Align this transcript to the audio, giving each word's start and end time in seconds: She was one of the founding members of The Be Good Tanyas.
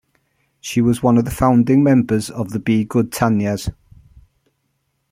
She 0.59 0.81
was 0.81 1.03
one 1.03 1.19
of 1.19 1.25
the 1.25 1.29
founding 1.29 1.83
members 1.83 2.31
of 2.31 2.53
The 2.53 2.59
Be 2.59 2.83
Good 2.85 3.11
Tanyas. 3.11 3.69